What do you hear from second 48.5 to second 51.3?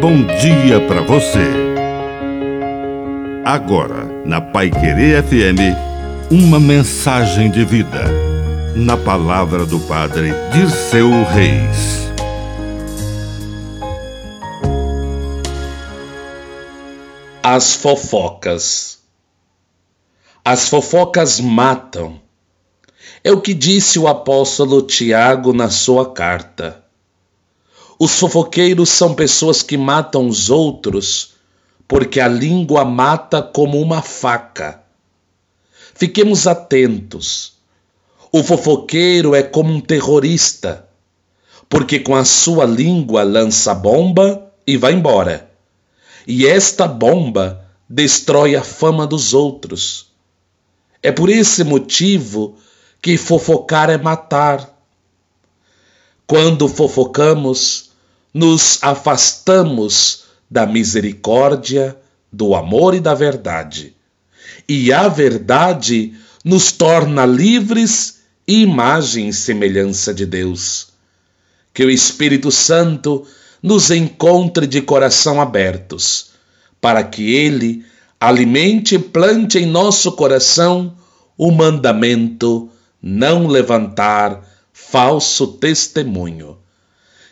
a fama dos outros. É por